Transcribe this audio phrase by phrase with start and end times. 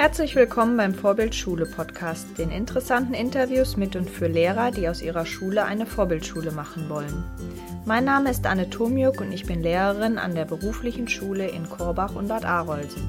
[0.00, 5.26] Herzlich willkommen beim Vorbildschule Podcast, den interessanten Interviews mit und für Lehrer, die aus ihrer
[5.26, 7.22] Schule eine Vorbildschule machen wollen.
[7.84, 12.14] Mein Name ist Anne Tomjuk und ich bin Lehrerin an der beruflichen Schule in Korbach
[12.14, 13.06] und Bad Arolsen.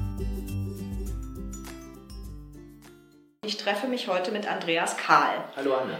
[3.46, 5.32] Ich treffe mich heute mit Andreas Kahl.
[5.56, 5.96] Hallo Anne.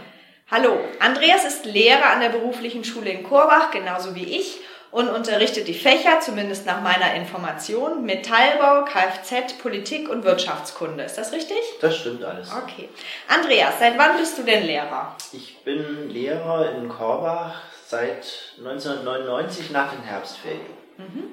[0.51, 4.59] Hallo, Andreas ist Lehrer an der beruflichen Schule in Korbach, genauso wie ich
[4.93, 11.03] und unterrichtet die Fächer, zumindest nach meiner Information, Metallbau, Kfz, Politik und Wirtschaftskunde.
[11.03, 11.57] Ist das richtig?
[11.81, 12.51] Das stimmt alles.
[12.51, 12.89] Okay.
[13.27, 15.15] Andreas, seit wann bist du denn Lehrer?
[15.31, 17.55] Ich bin Lehrer in Korbach
[17.87, 20.61] seit 1999 nach den Herbstferien.
[20.97, 21.23] Mhm.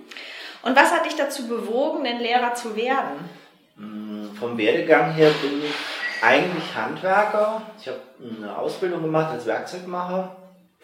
[0.63, 3.29] Und was hat dich dazu bewogen, denn Lehrer zu werden?
[3.77, 7.61] Mm, vom Werdegang her bin ich eigentlich Handwerker.
[7.79, 10.40] Ich habe eine Ausbildung gemacht als Werkzeugmacher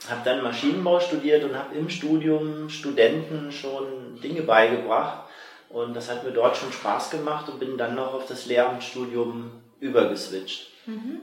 [0.08, 5.28] habe dann Maschinenbau studiert und habe im Studium Studenten schon Dinge beigebracht.
[5.68, 9.50] Und das hat mir dort schon Spaß gemacht und bin dann noch auf das Lehramtsstudium
[9.80, 10.68] übergeswitcht.
[10.86, 11.20] Mhm.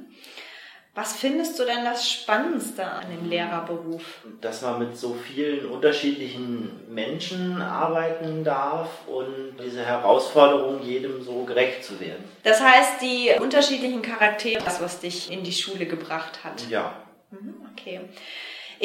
[0.96, 4.04] Was findest du denn das Spannendste an dem Lehrerberuf?
[4.42, 11.84] Dass man mit so vielen unterschiedlichen Menschen arbeiten darf und diese Herausforderung, jedem so gerecht
[11.84, 12.24] zu werden.
[12.44, 16.70] Das heißt, die unterschiedlichen Charaktere, das, was dich in die Schule gebracht hat.
[16.70, 16.94] Ja.
[17.32, 18.02] Mhm, okay.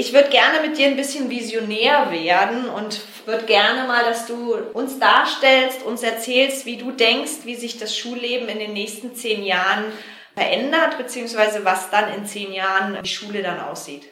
[0.00, 4.54] Ich würde gerne mit dir ein bisschen visionär werden und würde gerne mal, dass du
[4.54, 9.42] uns darstellst, uns erzählst, wie du denkst, wie sich das Schulleben in den nächsten zehn
[9.42, 9.86] Jahren
[10.34, 14.04] verändert, beziehungsweise was dann in zehn Jahren die Schule dann aussieht.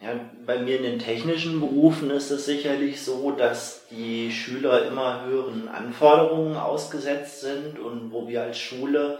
[0.00, 0.10] Ja,
[0.46, 5.66] bei mir in den technischen Berufen ist es sicherlich so, dass die Schüler immer höheren
[5.66, 9.18] Anforderungen ausgesetzt sind und wo wir als Schule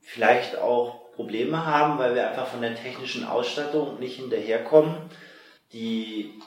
[0.00, 4.94] vielleicht auch Probleme haben, weil wir einfach von der technischen Ausstattung nicht hinterherkommen.
[5.74, 6.40] Die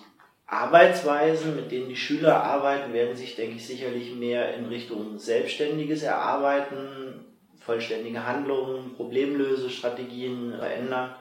[0.48, 6.02] Arbeitsweisen, mit denen die Schüler arbeiten, werden sich, denke ich, sicherlich mehr in Richtung selbstständiges
[6.02, 7.26] Erarbeiten,
[7.60, 11.16] vollständige Handlungen, Problemlösestrategien verändern.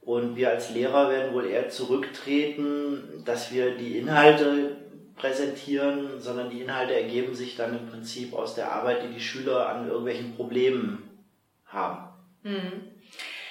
[0.00, 4.76] Und wir als Lehrer werden wohl eher zurücktreten, dass wir die Inhalte
[5.16, 9.68] präsentieren, sondern die Inhalte ergeben sich dann im Prinzip aus der Arbeit, die die Schüler
[9.68, 11.02] an irgendwelchen Problemen
[11.64, 12.05] haben.
[12.46, 12.92] Hm.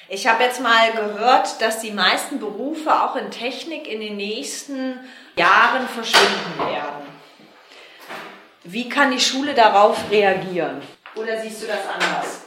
[0.07, 5.00] Ich habe jetzt mal gehört, dass die meisten Berufe auch in Technik in den nächsten
[5.35, 7.05] Jahren verschwinden werden.
[8.63, 10.81] Wie kann die Schule darauf reagieren?
[11.16, 12.41] Oder siehst du das anders?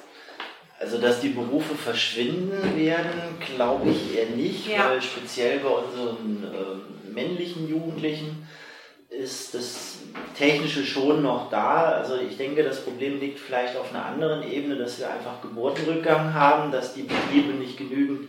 [0.81, 4.88] Also, dass die Berufe verschwinden werden, glaube ich eher nicht, ja.
[4.88, 8.48] weil speziell bei unseren äh, männlichen Jugendlichen
[9.10, 9.98] ist das
[10.36, 11.92] Technische schon noch da.
[11.92, 16.34] Also ich denke, das Problem liegt vielleicht auf einer anderen Ebene, dass wir einfach Geburtenrückgang
[16.34, 18.28] haben, dass die Betriebe nicht genügend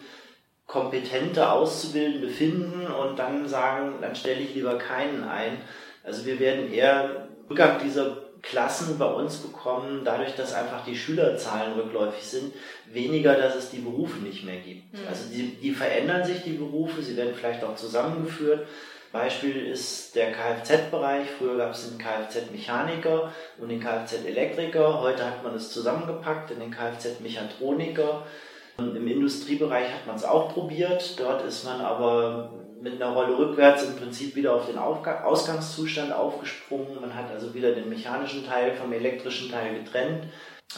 [0.65, 5.57] kompetente Auszubildende finden und dann sagen, dann stelle ich lieber keinen ein.
[6.03, 11.73] Also wir werden eher Rückgang dieser Klassen bei uns bekommen, dadurch, dass einfach die Schülerzahlen
[11.73, 12.53] rückläufig sind,
[12.85, 14.93] weniger, dass es die Berufe nicht mehr gibt.
[14.93, 14.99] Mhm.
[15.09, 18.67] Also die, die verändern sich, die Berufe, sie werden vielleicht auch zusammengeführt,
[19.11, 21.27] Beispiel ist der Kfz-Bereich.
[21.37, 25.01] Früher gab es den Kfz-Mechaniker und den Kfz-Elektriker.
[25.01, 28.25] Heute hat man es zusammengepackt in den Kfz-Mechatroniker.
[28.77, 31.19] Im Industriebereich hat man es auch probiert.
[31.19, 37.01] Dort ist man aber mit einer Rolle rückwärts im Prinzip wieder auf den Ausgangszustand aufgesprungen.
[37.01, 40.25] Man hat also wieder den mechanischen Teil vom elektrischen Teil getrennt,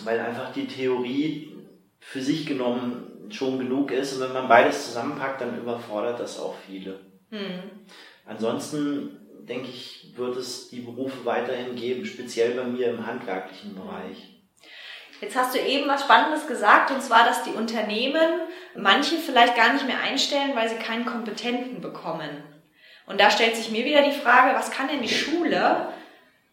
[0.03, 1.57] weil einfach die Theorie
[1.99, 4.13] für sich genommen schon genug ist.
[4.13, 6.99] Und wenn man beides zusammenpackt, dann überfordert das auch viele.
[7.29, 7.85] Hm.
[8.25, 9.17] Ansonsten
[9.47, 14.31] denke ich, wird es die Berufe weiterhin geben, speziell bei mir im handwerklichen Bereich.
[15.19, 18.41] Jetzt hast du eben was Spannendes gesagt, und zwar, dass die Unternehmen
[18.75, 22.43] manche vielleicht gar nicht mehr einstellen, weil sie keinen Kompetenten bekommen.
[23.05, 25.93] Und da stellt sich mir wieder die Frage, was kann denn die Schule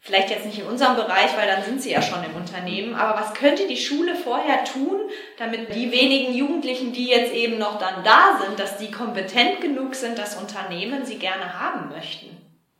[0.00, 3.20] vielleicht jetzt nicht in unserem Bereich, weil dann sind sie ja schon im Unternehmen, aber
[3.20, 5.00] was könnte die Schule vorher tun,
[5.38, 9.94] damit die wenigen Jugendlichen, die jetzt eben noch dann da sind, dass die kompetent genug
[9.94, 12.36] sind, dass Unternehmen sie gerne haben möchten?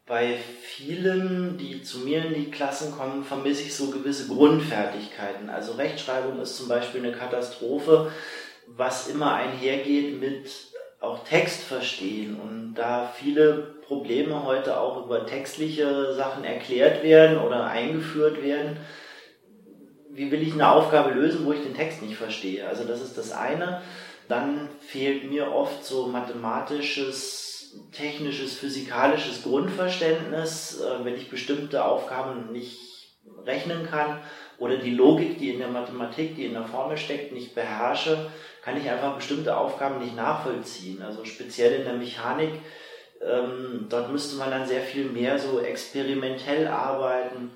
[0.07, 5.51] Bei vielen, die zu mir in die Klassen kommen, vermisse ich so gewisse Grundfertigkeiten.
[5.51, 8.11] Also Rechtschreibung ist zum Beispiel eine Katastrophe,
[8.67, 10.51] was immer einhergeht mit
[11.01, 17.67] auch Text verstehen und da viele Probleme heute auch über textliche Sachen erklärt werden oder
[17.67, 18.77] eingeführt werden.
[20.11, 22.67] Wie will ich eine Aufgabe lösen, wo ich den Text nicht verstehe?
[22.67, 23.83] Also das ist das eine.
[24.29, 32.79] Dann fehlt mir oft so mathematisches, technisches, physikalisches Grundverständnis, äh, wenn ich bestimmte Aufgaben nicht
[33.47, 34.21] rechnen kann
[34.59, 38.31] oder die Logik, die in der Mathematik, die in der Formel steckt, nicht beherrsche,
[38.69, 41.01] kann ich einfach bestimmte Aufgaben nicht nachvollziehen.
[41.03, 42.51] Also speziell in der Mechanik
[43.23, 47.51] ähm, dort müsste man dann sehr viel mehr so experimentell arbeiten.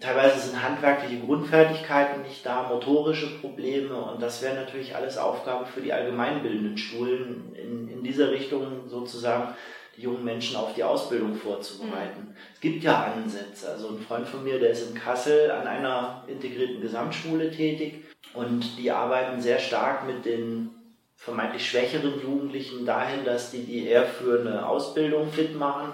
[0.00, 5.80] Teilweise sind handwerkliche Grundfertigkeiten nicht da, motorische Probleme und das wären natürlich alles Aufgaben für
[5.80, 9.54] die allgemeinbildenden Schulen in, in dieser Richtung sozusagen
[9.98, 12.28] jungen Menschen auf die Ausbildung vorzubereiten.
[12.28, 12.34] Mhm.
[12.54, 13.70] Es gibt ja Ansätze.
[13.70, 18.04] Also ein Freund von mir, der ist in Kassel an einer integrierten Gesamtschule tätig
[18.34, 20.70] und die arbeiten sehr stark mit den
[21.16, 25.92] vermeintlich schwächeren Jugendlichen dahin, dass die die eher für eine Ausbildung fit machen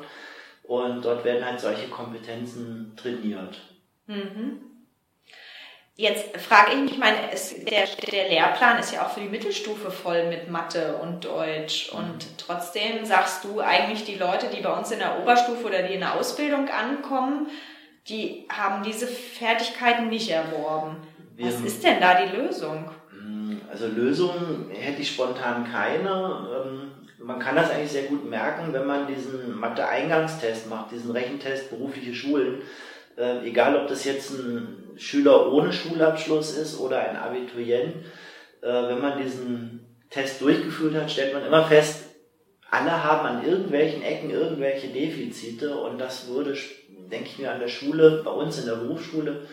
[0.64, 3.60] und dort werden halt solche Kompetenzen trainiert.
[4.06, 4.73] Mhm.
[5.96, 9.28] Jetzt frage ich mich, ich meine, es, der, der Lehrplan ist ja auch für die
[9.28, 11.90] Mittelstufe voll mit Mathe und Deutsch.
[11.92, 12.36] Und mhm.
[12.36, 16.00] trotzdem sagst du eigentlich, die Leute, die bei uns in der Oberstufe oder die in
[16.00, 17.46] der Ausbildung ankommen,
[18.08, 20.96] die haben diese Fertigkeiten nicht erworben.
[21.38, 22.90] Was ist denn da die Lösung?
[23.12, 26.64] Mm, also Lösung hätte ich spontan keine.
[26.66, 31.70] Ähm, man kann das eigentlich sehr gut merken, wenn man diesen Mathe-Eingangstest macht, diesen Rechentest
[31.70, 32.62] berufliche Schulen
[33.16, 37.96] äh, egal ob das jetzt ein Schüler ohne Schulabschluss ist oder ein Abiturient,
[38.62, 42.04] äh, wenn man diesen Test durchgeführt hat, stellt man immer fest,
[42.70, 46.56] alle haben an irgendwelchen Ecken irgendwelche Defizite und das würde,
[47.10, 49.46] denke ich mir, an der Schule, bei uns in der Berufsschule,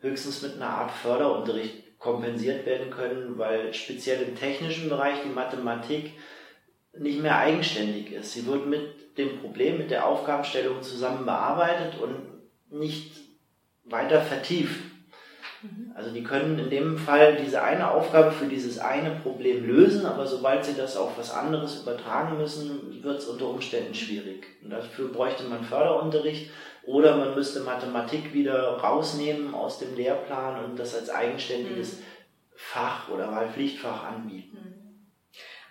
[0.00, 6.12] höchstens mit einer Art Förderunterricht kompensiert werden können, weil speziell im technischen Bereich die Mathematik
[6.98, 8.32] nicht mehr eigenständig ist.
[8.32, 12.35] Sie wird mit dem Problem, mit der Aufgabenstellung zusammen bearbeitet und
[12.70, 13.12] nicht
[13.84, 14.80] weiter vertieft.
[15.62, 15.92] Mhm.
[15.94, 20.26] Also die können in dem Fall diese eine Aufgabe für dieses eine Problem lösen, aber
[20.26, 24.46] sobald sie das auf was anderes übertragen müssen, wird es unter Umständen schwierig.
[24.62, 26.50] Und dafür bräuchte man Förderunterricht
[26.84, 32.02] oder man müsste Mathematik wieder rausnehmen aus dem Lehrplan und das als eigenständiges mhm.
[32.58, 34.85] Fach oder Wahlpflichtfach anbieten.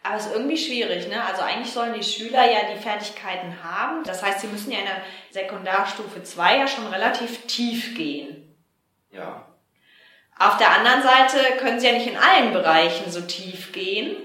[0.05, 1.23] Aber es ist irgendwie schwierig, ne?
[1.23, 4.03] Also eigentlich sollen die Schüler ja die Fertigkeiten haben.
[4.03, 8.55] Das heißt, sie müssen ja in der Sekundarstufe 2 ja schon relativ tief gehen.
[9.11, 9.47] Ja.
[10.37, 14.15] Auf der anderen Seite können sie ja nicht in allen Bereichen so tief gehen.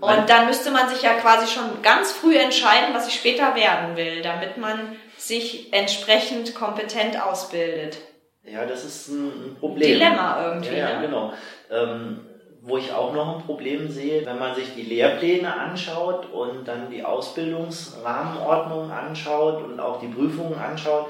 [0.00, 3.96] Und dann müsste man sich ja quasi schon ganz früh entscheiden, was ich später werden
[3.96, 7.98] will, damit man sich entsprechend kompetent ausbildet.
[8.44, 9.88] Ja, das ist ein Problem.
[9.88, 10.76] Dilemma irgendwie.
[10.76, 11.06] Ja, ja ne?
[11.06, 11.32] genau.
[11.70, 12.25] Ähm,
[12.66, 16.90] wo ich auch noch ein Problem sehe, wenn man sich die Lehrpläne anschaut und dann
[16.90, 21.06] die Ausbildungsrahmenordnung anschaut und auch die Prüfungen anschaut,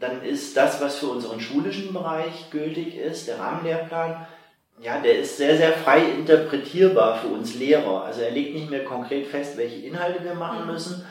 [0.00, 4.26] dann ist das, was für unseren schulischen Bereich gültig ist, der Rahmenlehrplan,
[4.80, 8.02] ja, der ist sehr, sehr frei interpretierbar für uns Lehrer.
[8.04, 10.72] Also er legt nicht mehr konkret fest, welche Inhalte wir machen mhm.
[10.72, 11.06] müssen.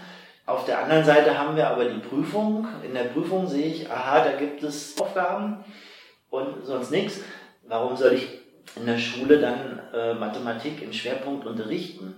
[0.45, 2.67] Auf der anderen Seite haben wir aber die Prüfung.
[2.83, 5.63] In der Prüfung sehe ich, aha, da gibt es Aufgaben
[6.31, 7.21] und sonst nichts.
[7.67, 8.38] Warum soll ich
[8.79, 12.15] in der Schule dann äh, Mathematik im Schwerpunkt unterrichten.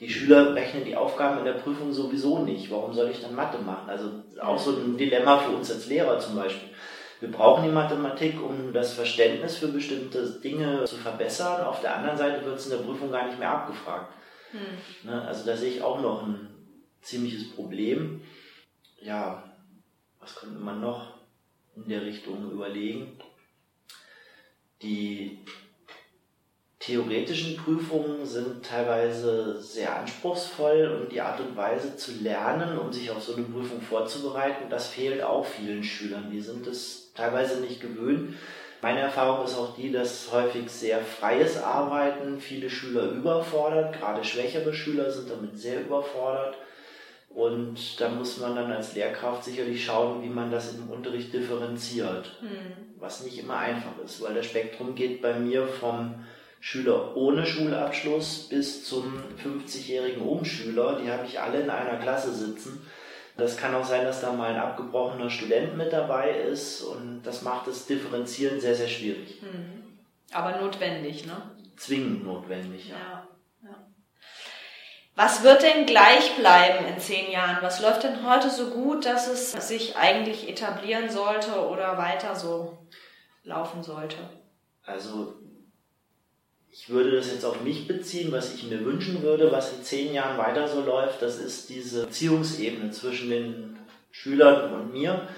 [0.00, 2.70] Die Schüler rechnen die Aufgaben in der Prüfung sowieso nicht.
[2.70, 3.88] Warum soll ich dann Mathe machen?
[3.88, 4.10] Also
[4.40, 6.70] auch so ein Dilemma für uns als Lehrer zum Beispiel.
[7.20, 11.64] Wir brauchen die Mathematik, um das Verständnis für bestimmte Dinge zu verbessern.
[11.64, 14.12] Auf der anderen Seite wird es in der Prüfung gar nicht mehr abgefragt.
[14.50, 15.08] Hm.
[15.08, 16.48] Ne, also da sehe ich auch noch ein
[17.00, 18.22] ziemliches Problem.
[19.00, 19.44] Ja,
[20.18, 21.14] was könnte man noch
[21.76, 23.18] in der Richtung überlegen?
[24.82, 25.38] Die
[26.84, 33.08] theoretischen Prüfungen sind teilweise sehr anspruchsvoll und die Art und Weise zu lernen, um sich
[33.10, 36.30] auf so eine Prüfung vorzubereiten, das fehlt auch vielen Schülern.
[36.32, 38.34] Die sind es teilweise nicht gewöhnt.
[38.80, 43.96] Meine Erfahrung ist auch die, dass häufig sehr freies Arbeiten viele Schüler überfordert.
[43.96, 46.56] Gerade schwächere Schüler sind damit sehr überfordert.
[47.28, 52.38] Und da muss man dann als Lehrkraft sicherlich schauen, wie man das im Unterricht differenziert.
[52.42, 52.98] Mhm.
[52.98, 56.16] Was nicht immer einfach ist, weil das Spektrum geht bei mir vom
[56.64, 62.86] Schüler ohne Schulabschluss bis zum 50-jährigen Umschüler, die habe ich alle in einer Klasse sitzen.
[63.36, 67.42] Das kann auch sein, dass da mal ein abgebrochener Student mit dabei ist und das
[67.42, 69.42] macht das Differenzieren sehr, sehr schwierig.
[69.42, 69.98] Mhm.
[70.30, 71.36] Aber notwendig, ne?
[71.76, 73.26] Zwingend notwendig, ja.
[73.64, 73.84] ja.
[75.16, 77.58] Was wird denn gleich bleiben in zehn Jahren?
[77.60, 82.86] Was läuft denn heute so gut, dass es sich eigentlich etablieren sollte oder weiter so
[83.42, 84.18] laufen sollte?
[84.84, 85.42] Also
[86.72, 90.14] ich würde das jetzt auf mich beziehen, was ich mir wünschen würde, was in zehn
[90.14, 93.78] Jahren weiter so läuft, das ist diese Beziehungsebene zwischen den
[94.10, 95.28] Schülern und mir,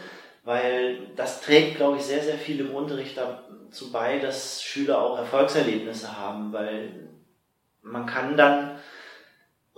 [0.45, 5.19] weil das trägt, glaube ich, sehr, sehr viel im Unterricht dazu bei, dass Schüler auch
[5.19, 7.09] Erfolgserlebnisse haben, weil
[7.83, 8.79] man kann dann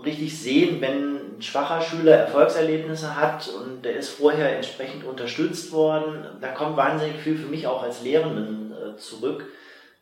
[0.04, 6.26] richtig sehen, wenn ein schwacher Schüler Erfolgserlebnisse hat und der ist vorher entsprechend unterstützt worden,
[6.42, 9.46] da kommt wahnsinnig viel für mich auch als Lehrenden äh, zurück.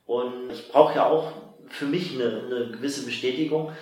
[0.07, 1.33] Und ich brauche ja auch
[1.69, 3.73] für mich eine, eine gewisse Bestätigung.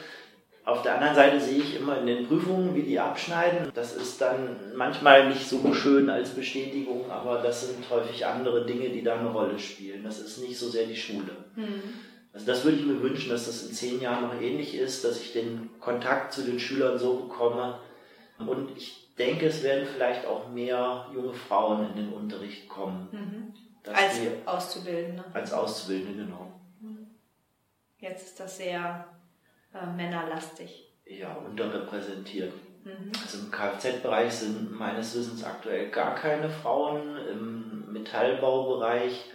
[0.64, 3.72] Auf der anderen Seite sehe ich immer in den Prüfungen, wie die abschneiden.
[3.74, 8.88] Das ist dann manchmal nicht so schön als Bestätigung, aber das sind häufig andere Dinge,
[8.90, 10.04] die da eine Rolle spielen.
[10.04, 11.36] Das ist nicht so sehr die Schule.
[11.56, 11.82] Mhm.
[12.32, 15.20] Also das würde ich mir wünschen, dass das in zehn Jahren noch ähnlich ist, dass
[15.20, 17.78] ich den Kontakt zu den Schülern so bekomme.
[18.38, 23.08] Und ich denke, es werden vielleicht auch mehr junge Frauen in den Unterricht kommen.
[23.10, 23.71] Mhm.
[23.86, 25.24] Als Auszubildende.
[25.32, 26.52] Als Auszubildende, genau.
[26.80, 27.06] Mhm.
[27.98, 29.06] Jetzt ist das sehr
[29.74, 30.92] äh, männerlastig.
[31.04, 32.52] Ja, unterrepräsentiert.
[32.84, 33.12] Mhm.
[33.20, 37.16] Also im Kfz-Bereich sind meines Wissens aktuell gar keine Frauen.
[37.28, 39.30] Im Metallbaubereich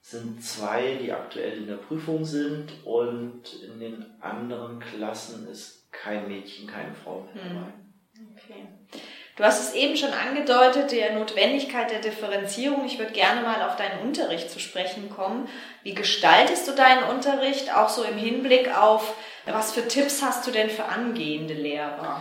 [0.00, 6.28] sind zwei, die aktuell in der Prüfung sind und in den anderen Klassen ist kein
[6.28, 7.54] Mädchen, keine Frau mehr mhm.
[7.54, 7.72] dabei.
[8.34, 8.68] Okay.
[9.38, 12.84] Du hast es eben schon angedeutet, der Notwendigkeit der Differenzierung.
[12.84, 15.48] Ich würde gerne mal auf deinen Unterricht zu sprechen kommen.
[15.84, 19.14] Wie gestaltest du deinen Unterricht, auch so im Hinblick auf,
[19.46, 22.20] was für Tipps hast du denn für angehende Lehrer?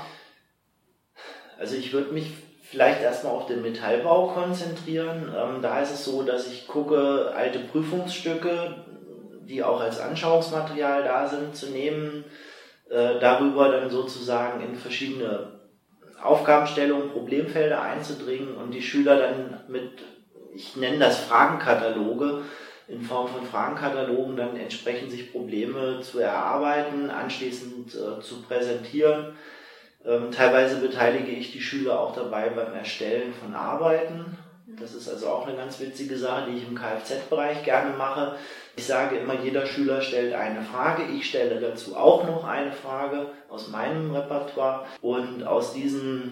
[1.58, 5.34] Also ich würde mich vielleicht erstmal auf den Metallbau konzentrieren.
[5.36, 8.86] Ähm, da ist es so, dass ich gucke, alte Prüfungsstücke,
[9.42, 12.26] die auch als Anschauungsmaterial da sind, zu nehmen,
[12.92, 15.57] äh, darüber dann sozusagen in verschiedene
[16.22, 19.92] Aufgabenstellungen, Problemfelder einzudringen und die Schüler dann mit,
[20.54, 22.44] ich nenne das Fragenkataloge,
[22.88, 29.34] in Form von Fragenkatalogen dann entsprechend sich Probleme zu erarbeiten, anschließend äh, zu präsentieren.
[30.06, 34.38] Ähm, teilweise beteilige ich die Schüler auch dabei beim Erstellen von Arbeiten.
[34.80, 38.36] Das ist also auch eine ganz witzige Sache, die ich im Kfz-Bereich gerne mache.
[38.78, 41.04] Ich sage immer, jeder Schüler stellt eine Frage.
[41.12, 44.86] Ich stelle dazu auch noch eine Frage aus meinem Repertoire.
[45.02, 46.32] Und aus diesem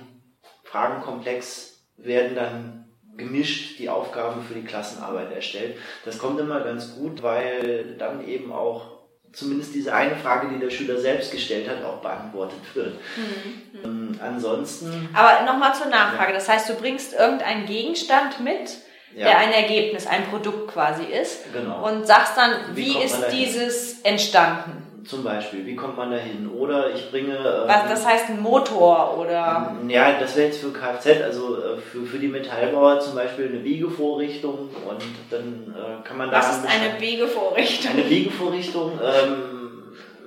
[0.63, 2.85] Fragenkomplex werden dann
[3.17, 5.77] gemischt die Aufgaben für die Klassenarbeit erstellt.
[6.05, 8.95] Das kommt immer ganz gut, weil dann eben auch
[9.33, 12.93] zumindest diese eine Frage, die der Schüler selbst gestellt hat, auch beantwortet wird.
[13.17, 13.83] Mhm.
[13.83, 15.09] Ähm, ansonsten.
[15.13, 16.31] Aber nochmal zur Nachfrage.
[16.31, 16.37] Ja.
[16.37, 18.77] Das heißt, du bringst irgendeinen Gegenstand mit,
[19.15, 19.27] ja.
[19.27, 21.51] der ein Ergebnis, ein Produkt quasi ist.
[21.53, 21.88] Genau.
[21.88, 24.84] Und sagst dann, wie, wie ist dieses entstanden?
[25.05, 26.50] Zum Beispiel, wie kommt man da hin?
[26.50, 27.36] Oder ich bringe.
[27.36, 29.75] Ähm, Was, das heißt ein Motor oder?
[29.79, 33.50] Ähm, ja, das wäre jetzt für Kfz, also äh, für, für die Metallbauer zum Beispiel
[33.50, 36.38] eine Wiegevorrichtung und dann äh, kann man da.
[36.38, 37.91] Was ist eine Wiegevorrichtung?
[37.91, 38.93] Eine Wiegevorrichtung.
[38.93, 39.55] Ähm,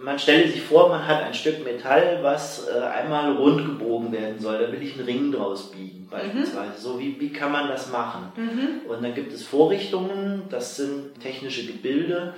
[0.01, 4.39] man stelle sich vor, man hat ein Stück Metall, was äh, einmal rund gebogen werden
[4.39, 4.59] soll.
[4.59, 5.88] Da will ich einen Ring draus biegen.
[6.11, 6.73] Beispielsweise.
[6.73, 6.79] Mhm.
[6.79, 8.33] So, wie, wie kann man das machen?
[8.37, 8.91] Mhm.
[8.91, 12.35] Und dann gibt es Vorrichtungen, das sind technische Gebilde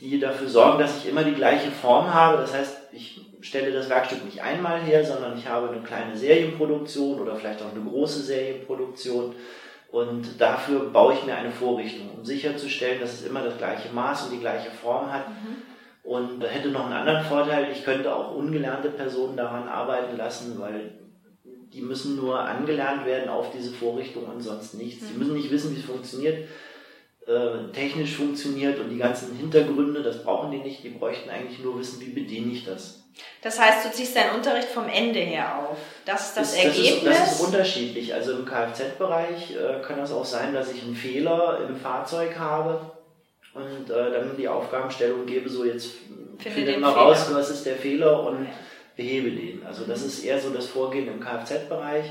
[0.00, 2.38] die dafür sorgen, dass ich immer die gleiche Form habe.
[2.38, 7.20] Das heißt, ich stelle das Werkstück nicht einmal her, sondern ich habe eine kleine Serienproduktion
[7.20, 9.34] oder vielleicht auch eine große Serienproduktion.
[9.90, 14.24] Und dafür baue ich mir eine Vorrichtung, um sicherzustellen, dass es immer das gleiche Maß
[14.24, 15.28] und die gleiche Form hat.
[15.28, 15.62] Mhm.
[16.02, 20.92] Und hätte noch einen anderen Vorteil, ich könnte auch ungelernte Personen daran arbeiten lassen, weil
[21.72, 25.06] die müssen nur angelernt werden auf diese Vorrichtung und sonst nichts.
[25.08, 26.48] Die müssen nicht wissen, wie es funktioniert
[27.26, 31.78] äh, technisch funktioniert und die ganzen Hintergründe, das brauchen die nicht, die bräuchten eigentlich nur
[31.78, 33.02] wissen, wie bediene ich das.
[33.42, 35.78] Das heißt, du ziehst deinen Unterricht vom Ende her auf.
[36.04, 37.04] Das ist das, das Ergebnis?
[37.04, 38.14] Das ist, das ist unterschiedlich.
[38.14, 42.92] Also im Kfz-Bereich äh, kann das auch sein, dass ich einen Fehler im Fahrzeug habe
[43.54, 45.92] und äh, dann die Aufgabenstellung gebe, so jetzt
[46.38, 48.52] finde findet mal raus, was ist der Fehler und behebe
[48.96, 49.64] den.
[49.66, 52.10] Also das ist eher so das Vorgehen im Kfz-Bereich.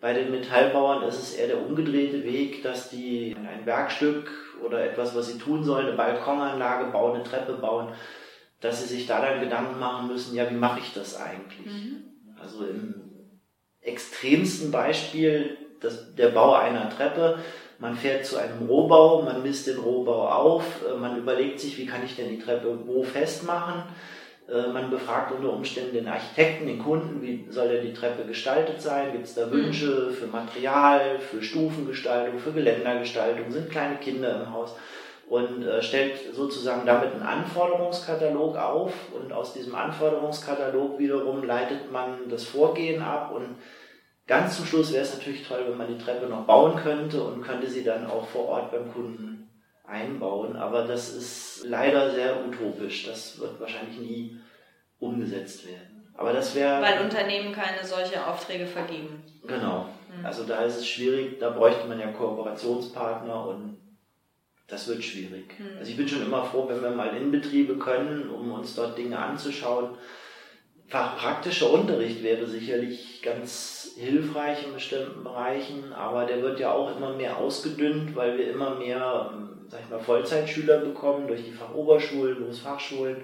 [0.00, 4.30] Bei den Metallbauern ist es eher der umgedrehte Weg, dass die ein Werkstück
[4.64, 7.92] oder etwas, was sie tun sollen, eine Balkonanlage bauen, eine Treppe bauen,
[8.60, 11.66] dass sie sich da dann Gedanken machen müssen, ja, wie mache ich das eigentlich?
[11.66, 12.04] Mhm.
[12.40, 12.94] Also im
[13.80, 17.38] extremsten Beispiel das, der Bau einer Treppe.
[17.80, 20.64] Man fährt zu einem Rohbau, man misst den Rohbau auf,
[21.00, 24.17] man überlegt sich, wie kann ich denn die Treppe wo festmachen äh,
[24.48, 29.12] man befragt unter Umständen den Architekten, den Kunden, wie soll denn die Treppe gestaltet sein?
[29.12, 33.50] Gibt es da Wünsche für Material, für Stufengestaltung, für Geländergestaltung?
[33.50, 34.74] Sind kleine Kinder im Haus?
[35.28, 42.30] Und äh, stellt sozusagen damit einen Anforderungskatalog auf und aus diesem Anforderungskatalog wiederum leitet man
[42.30, 43.56] das Vorgehen ab und
[44.26, 47.42] ganz zum Schluss wäre es natürlich toll, wenn man die Treppe noch bauen könnte und
[47.42, 49.50] könnte sie dann auch vor Ort beim Kunden
[49.88, 53.06] einbauen, aber das ist leider sehr utopisch.
[53.06, 54.36] Das wird wahrscheinlich nie
[54.98, 56.08] umgesetzt werden.
[56.14, 56.82] Aber das wäre.
[56.82, 59.22] Weil Unternehmen keine solche Aufträge vergeben.
[59.46, 59.86] Genau.
[60.16, 60.26] Mhm.
[60.26, 63.78] Also da ist es schwierig, da bräuchte man ja Kooperationspartner und
[64.66, 65.58] das wird schwierig.
[65.58, 65.78] Mhm.
[65.78, 68.98] Also ich bin schon immer froh, wenn wir mal in Betriebe können, um uns dort
[68.98, 69.96] Dinge anzuschauen.
[70.88, 77.12] Fachpraktischer Unterricht wäre sicherlich ganz hilfreich in bestimmten Bereichen, aber der wird ja auch immer
[77.12, 79.32] mehr ausgedünnt, weil wir immer mehr
[79.68, 83.22] sag ich mal, Vollzeitschüler bekommen durch die Fachoberschulen, Berufsfachschulen.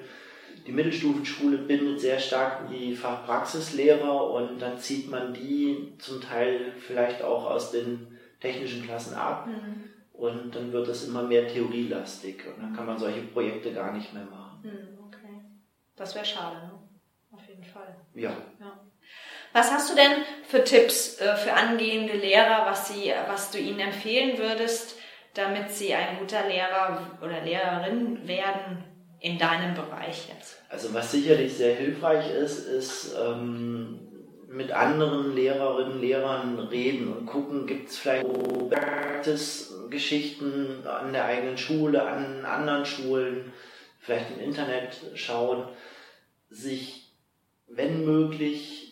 [0.67, 7.23] Die Mittelstufenschule bindet sehr stark die Fachpraxislehrer und dann zieht man die zum Teil vielleicht
[7.23, 9.47] auch aus den technischen Klassen ab.
[9.47, 9.91] Mhm.
[10.13, 14.15] Und dann wird es immer mehr theorielastig und dann kann man solche Projekte gar nicht
[14.15, 14.61] mehr machen.
[14.63, 15.41] Mhm, okay.
[15.97, 16.71] Das wäre schade, ne?
[17.33, 17.97] Auf jeden Fall.
[18.15, 18.31] Ja.
[18.61, 18.81] ja.
[19.53, 20.13] Was hast du denn
[20.47, 24.97] für Tipps äh, für angehende Lehrer, was, sie, was du ihnen empfehlen würdest,
[25.35, 28.85] damit sie ein guter Lehrer oder Lehrerin werden
[29.21, 30.63] in deinem Bereich jetzt?
[30.69, 33.99] Also was sicherlich sehr hilfreich ist, ist ähm,
[34.49, 38.27] mit anderen Lehrerinnen, Lehrern reden und gucken, gibt es vielleicht
[39.91, 43.53] Geschichten an der eigenen Schule, an anderen Schulen,
[44.01, 45.69] vielleicht im Internet schauen,
[46.51, 47.13] sich,
[47.69, 48.84] wenn möglich,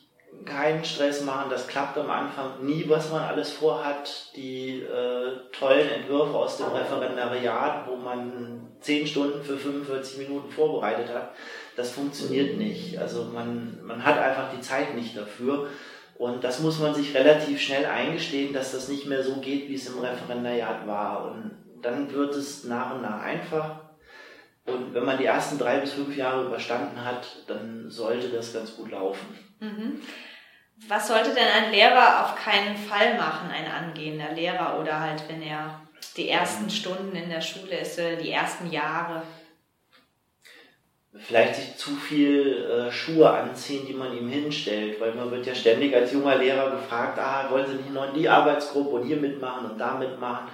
[0.44, 4.30] keinen Stress machen, das klappt am Anfang nie, was man alles vorhat.
[4.36, 11.08] Die äh, tollen Entwürfe aus dem Referendariat, wo man 10 Stunden für 45 Minuten vorbereitet
[11.14, 11.32] hat,
[11.76, 12.98] das funktioniert nicht.
[12.98, 15.68] Also man, man hat einfach die Zeit nicht dafür.
[16.16, 19.74] Und das muss man sich relativ schnell eingestehen, dass das nicht mehr so geht, wie
[19.74, 21.32] es im Referendariat war.
[21.32, 23.80] Und dann wird es nach und nach einfach.
[24.66, 28.76] Und wenn man die ersten drei bis fünf Jahre überstanden hat, dann sollte das ganz
[28.76, 29.26] gut laufen.
[29.58, 30.00] Mhm.
[30.88, 35.42] Was sollte denn ein Lehrer auf keinen Fall machen, ein angehender Lehrer oder halt, wenn
[35.42, 35.80] er
[36.16, 39.22] die ersten Stunden in der Schule ist, die ersten Jahre?
[41.14, 45.54] Vielleicht sich zu viel äh, Schuhe anziehen, die man ihm hinstellt, weil man wird ja
[45.54, 49.18] ständig als junger Lehrer gefragt, ah, wollen Sie nicht noch in die Arbeitsgruppe und hier
[49.18, 50.48] mitmachen und da mitmachen?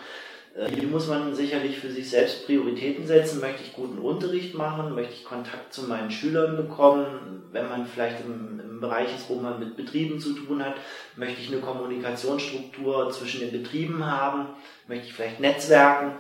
[0.56, 3.40] Äh, hier muss man sicherlich für sich selbst Prioritäten setzen.
[3.40, 4.96] Möchte ich guten Unterricht machen?
[4.96, 7.44] Möchte ich Kontakt zu meinen Schülern bekommen?
[7.52, 10.74] Wenn man vielleicht im, im Bereich ist, wo man mit Betrieben zu tun hat,
[11.16, 14.46] möchte ich eine Kommunikationsstruktur zwischen den Betrieben haben?
[14.86, 16.12] Möchte ich vielleicht Netzwerken?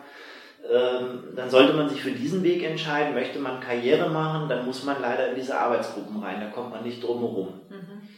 [0.68, 3.14] Ähm, dann sollte man sich für diesen Weg entscheiden.
[3.14, 6.40] Möchte man Karriere machen, dann muss man leider in diese Arbeitsgruppen rein.
[6.40, 7.60] Da kommt man nicht drum herum.
[7.68, 8.08] Mhm.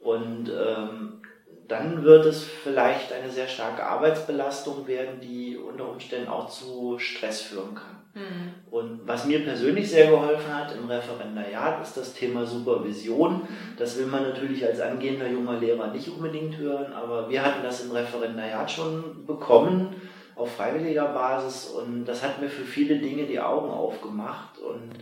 [0.00, 1.22] Und ähm,
[1.68, 7.40] dann wird es vielleicht eine sehr starke Arbeitsbelastung werden, die unter Umständen auch zu Stress
[7.42, 7.95] führen kann.
[8.16, 8.54] Mhm.
[8.70, 13.42] Und was mir persönlich sehr geholfen hat im Referendariat, ist das Thema Supervision.
[13.42, 13.46] Mhm.
[13.78, 17.84] Das will man natürlich als angehender junger Lehrer nicht unbedingt hören, aber wir hatten das
[17.84, 19.94] im Referendariat schon bekommen
[20.34, 24.58] auf freiwilliger Basis und das hat mir für viele Dinge die Augen aufgemacht.
[24.58, 24.92] Und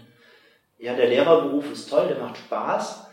[0.79, 3.05] ja, der Lehrerberuf ist toll, der macht Spaß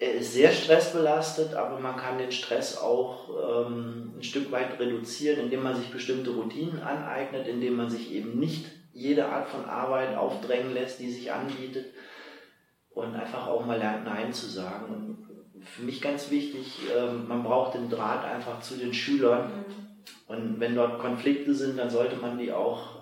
[0.00, 5.38] er ist sehr stressbelastet, aber man kann den Stress auch ähm, ein Stück weit reduzieren,
[5.38, 8.64] indem man sich bestimmte Routinen aneignet, indem man sich eben nicht
[9.00, 11.86] jede Art von Arbeit aufdrängen lässt, die sich anbietet
[12.90, 14.92] und einfach auch mal lernt Nein zu sagen.
[14.92, 19.48] Und für mich ganz wichtig, ähm, man braucht den Draht einfach zu den Schülern.
[19.48, 19.64] Mhm.
[20.26, 23.00] Und wenn dort Konflikte sind, dann sollte man die auch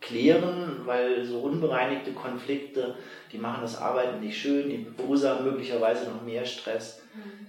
[0.00, 2.94] klären, weil so unbereinigte Konflikte,
[3.32, 7.02] die machen das Arbeiten nicht schön, die verursachen möglicherweise noch mehr Stress.
[7.14, 7.46] Mhm.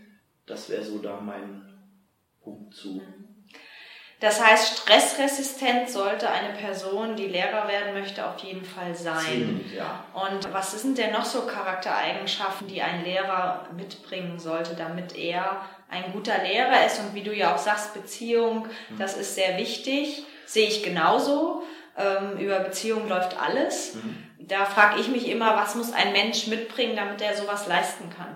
[0.47, 1.61] Das wäre so da mein
[2.41, 3.01] Punkt zu.
[4.19, 9.25] Das heißt, stressresistent sollte eine Person, die Lehrer werden möchte, auf jeden Fall sein.
[9.25, 10.03] Ziemlich, ja.
[10.13, 16.11] Und was sind denn noch so Charaktereigenschaften, die ein Lehrer mitbringen sollte, damit er ein
[16.11, 16.99] guter Lehrer ist?
[16.99, 18.97] Und wie du ja auch sagst, Beziehung, mhm.
[18.97, 21.63] das ist sehr wichtig, sehe ich genauso
[21.99, 23.95] ähm, über Beziehungen läuft alles.
[23.95, 24.25] Mhm.
[24.39, 28.35] Da frage ich mich immer, was muss ein Mensch mitbringen, damit er sowas leisten kann?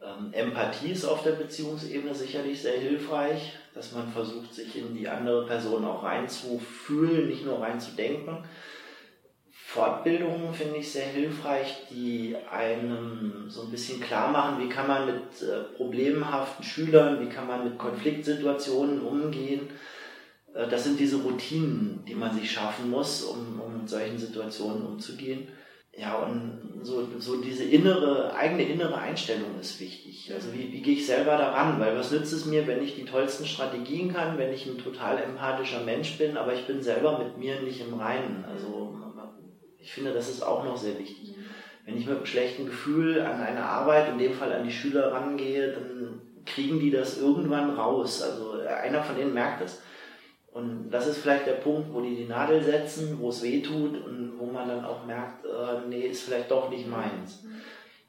[0.00, 5.08] Ähm, Empathie ist auf der Beziehungsebene sicherlich sehr hilfreich, dass man versucht, sich in die
[5.08, 8.38] andere Person auch reinzufühlen, nicht nur reinzudenken.
[9.50, 15.06] Fortbildungen finde ich sehr hilfreich, die einem so ein bisschen klar machen, wie kann man
[15.06, 19.68] mit äh, problemhaften Schülern, wie kann man mit Konfliktsituationen umgehen
[20.54, 24.84] äh, das sind diese Routinen, die man sich schaffen muss, um, um mit solchen Situationen
[24.84, 25.48] umzugehen.
[25.98, 30.30] Ja, und so, so diese innere, eigene innere Einstellung ist wichtig.
[30.32, 31.80] Also wie, wie gehe ich selber daran?
[31.80, 35.18] Weil was nützt es mir, wenn ich die tollsten Strategien kann, wenn ich ein total
[35.18, 38.44] empathischer Mensch bin, aber ich bin selber mit mir nicht im Reinen.
[38.48, 38.96] Also
[39.78, 41.34] ich finde, das ist auch noch sehr wichtig.
[41.84, 45.12] Wenn ich mit einem schlechten Gefühl an eine Arbeit, in dem Fall an die Schüler
[45.12, 48.22] rangehe, dann kriegen die das irgendwann raus.
[48.22, 49.82] Also einer von denen merkt das.
[50.58, 54.04] Und das ist vielleicht der Punkt, wo die die Nadel setzen, wo es weh tut
[54.04, 57.44] und wo man dann auch merkt, äh, nee, ist vielleicht doch nicht meins.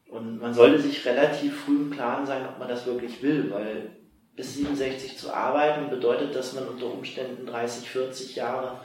[0.07, 3.91] Und man sollte sich relativ früh im Klaren sein, ob man das wirklich will, weil
[4.35, 8.79] bis 67 zu arbeiten bedeutet, dass man unter Umständen 30, 40 Jahre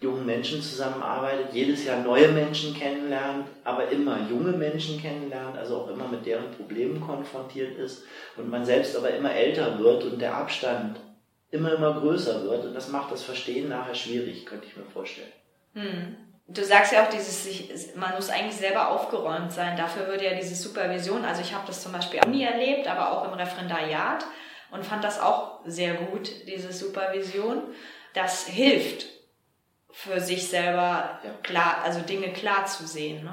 [0.00, 5.90] jungen Menschen zusammenarbeitet, jedes Jahr neue Menschen kennenlernt, aber immer junge Menschen kennenlernt, also auch
[5.90, 8.04] immer mit deren Problemen konfrontiert ist
[8.38, 11.00] und man selbst aber immer älter wird und der Abstand
[11.54, 12.64] immer, immer größer wird.
[12.64, 15.32] Und das macht das Verstehen nachher schwierig, könnte ich mir vorstellen.
[15.74, 16.16] Hm.
[16.46, 19.76] Du sagst ja auch, dieses, man muss eigentlich selber aufgeräumt sein.
[19.78, 23.12] Dafür würde ja diese Supervision, also ich habe das zum Beispiel auch nie erlebt, aber
[23.12, 24.26] auch im Referendariat
[24.70, 27.62] und fand das auch sehr gut, diese Supervision.
[28.12, 29.06] Das hilft
[29.90, 33.24] für sich selber klar, also Dinge klar zu sehen.
[33.24, 33.30] Ne?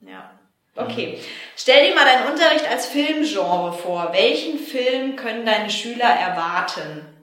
[0.00, 0.08] Mhm.
[0.08, 0.30] Ja.
[0.76, 1.20] Okay.
[1.56, 4.10] Stell dir mal deinen Unterricht als Filmgenre vor.
[4.12, 7.13] Welchen Film können deine Schüler erwarten?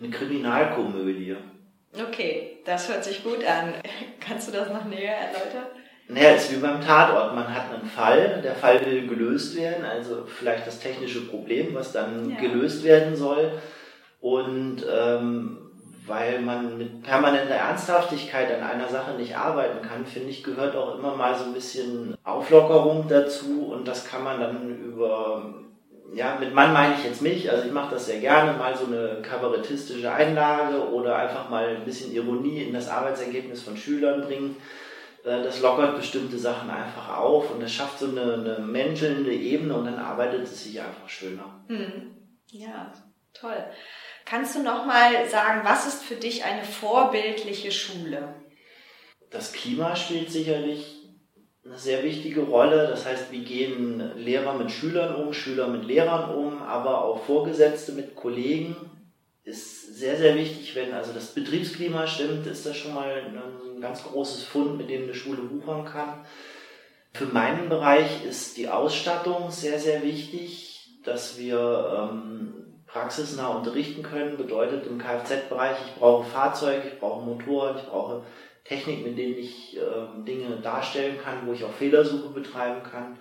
[0.00, 1.36] Eine Kriminalkomödie.
[1.92, 3.74] Okay, das hört sich gut an.
[4.20, 5.66] Kannst du das noch näher erläutern?
[6.08, 7.34] Naja, es ist wie beim Tatort.
[7.34, 11.92] Man hat einen Fall, der Fall will gelöst werden, also vielleicht das technische Problem, was
[11.92, 12.36] dann ja.
[12.36, 13.52] gelöst werden soll.
[14.20, 15.64] Und ähm,
[16.06, 20.98] weil man mit permanenter Ernsthaftigkeit an einer Sache nicht arbeiten kann, finde ich, gehört auch
[20.98, 25.54] immer mal so ein bisschen Auflockerung dazu und das kann man dann über,
[26.12, 28.86] ja, mit Mann meine ich jetzt mich, also ich mache das sehr gerne, mal so
[28.86, 34.56] eine kabarettistische Einlage oder einfach mal ein bisschen Ironie in das Arbeitsergebnis von Schülern bringen.
[35.24, 39.74] Äh, das lockert bestimmte Sachen einfach auf und das schafft so eine, eine menschelnde Ebene
[39.74, 41.64] und dann arbeitet es sich einfach schöner.
[41.68, 42.16] Hm.
[42.50, 42.92] Ja,
[43.32, 43.64] toll.
[44.24, 48.34] Kannst du noch mal sagen, was ist für dich eine vorbildliche Schule?
[49.30, 50.93] Das Klima spielt sicherlich
[51.64, 52.88] eine sehr wichtige Rolle.
[52.88, 57.92] Das heißt, wie gehen Lehrer mit Schülern um, Schüler mit Lehrern um, aber auch Vorgesetzte
[57.92, 58.76] mit Kollegen
[59.44, 60.74] ist sehr, sehr wichtig.
[60.74, 63.22] Wenn also das Betriebsklima stimmt, ist das schon mal
[63.74, 66.24] ein ganz großes Fund, mit dem eine Schule wuchern kann.
[67.12, 74.36] Für meinen Bereich ist die Ausstattung sehr, sehr wichtig, dass wir ähm, praxisnah unterrichten können.
[74.36, 78.22] Bedeutet im Kfz-Bereich, ich brauche Fahrzeuge, ich brauche Motoren, ich brauche
[78.64, 83.18] Technik, mit denen ich äh, Dinge darstellen kann, wo ich auch Fehlersuche betreiben kann.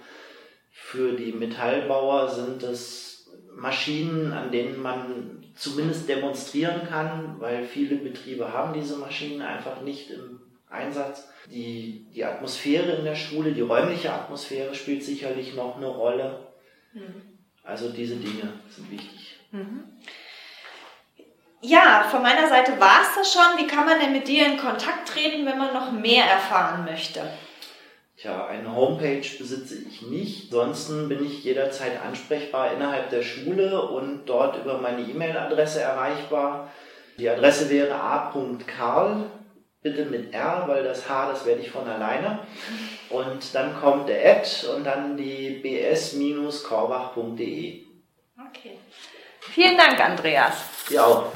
[0.72, 8.52] Für die Metallbauer sind es Maschinen, an denen man zumindest demonstrieren kann, weil viele Betriebe
[8.52, 11.30] haben diese Maschinen einfach nicht im Einsatz.
[11.52, 16.48] Die, die Atmosphäre in der Schule, die räumliche Atmosphäre spielt sicherlich noch eine Rolle.
[16.94, 17.22] Mhm.
[17.64, 19.38] Also diese Dinge sind wichtig.
[19.52, 19.84] Mhm.
[21.66, 23.58] Ja, von meiner Seite war es das schon.
[23.58, 27.22] Wie kann man denn mit dir in Kontakt treten, wenn man noch mehr erfahren möchte?
[28.18, 30.52] Tja, eine Homepage besitze ich nicht.
[30.52, 36.70] Ansonsten bin ich jederzeit ansprechbar innerhalb der Schule und dort über meine E-Mail-Adresse erreichbar.
[37.18, 39.32] Die Adresse wäre a.karl,
[39.82, 42.40] bitte mit R, weil das H, das werde ich von alleine.
[43.10, 47.86] Und dann kommt der Ad und dann die bs-korbach.de.
[48.50, 48.80] Okay.
[49.40, 50.56] Vielen Dank, Andreas.
[50.90, 51.32] Ja auch.